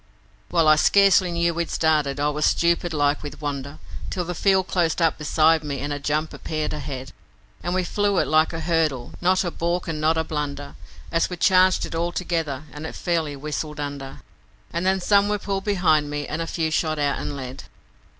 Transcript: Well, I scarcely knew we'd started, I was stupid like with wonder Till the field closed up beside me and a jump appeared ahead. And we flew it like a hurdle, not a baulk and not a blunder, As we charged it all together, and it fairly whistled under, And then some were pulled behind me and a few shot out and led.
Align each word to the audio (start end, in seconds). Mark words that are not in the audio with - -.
Well, 0.49 0.67
I 0.67 0.77
scarcely 0.77 1.31
knew 1.31 1.53
we'd 1.53 1.69
started, 1.69 2.19
I 2.19 2.29
was 2.29 2.43
stupid 2.47 2.91
like 2.91 3.21
with 3.21 3.39
wonder 3.39 3.77
Till 4.09 4.25
the 4.25 4.33
field 4.33 4.65
closed 4.67 4.99
up 4.99 5.19
beside 5.19 5.63
me 5.63 5.77
and 5.79 5.93
a 5.93 5.99
jump 5.99 6.33
appeared 6.33 6.73
ahead. 6.73 7.11
And 7.61 7.75
we 7.75 7.83
flew 7.83 8.17
it 8.17 8.27
like 8.27 8.51
a 8.51 8.61
hurdle, 8.61 9.13
not 9.21 9.43
a 9.43 9.51
baulk 9.51 9.87
and 9.87 10.01
not 10.01 10.17
a 10.17 10.23
blunder, 10.23 10.73
As 11.11 11.29
we 11.29 11.37
charged 11.37 11.85
it 11.85 11.93
all 11.93 12.11
together, 12.11 12.63
and 12.73 12.87
it 12.87 12.95
fairly 12.95 13.35
whistled 13.35 13.79
under, 13.79 14.23
And 14.73 14.87
then 14.87 14.99
some 15.01 15.29
were 15.29 15.37
pulled 15.37 15.65
behind 15.65 16.09
me 16.09 16.25
and 16.27 16.41
a 16.41 16.47
few 16.47 16.71
shot 16.71 16.97
out 16.97 17.19
and 17.19 17.37
led. 17.37 17.65